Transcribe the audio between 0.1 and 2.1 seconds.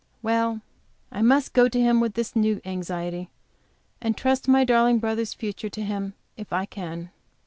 Well, I must go to Him